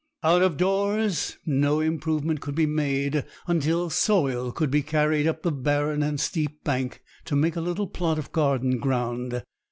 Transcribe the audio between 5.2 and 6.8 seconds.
up the barren and steep